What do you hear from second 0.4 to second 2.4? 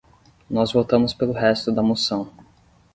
Nós votamos pelo resto da moção.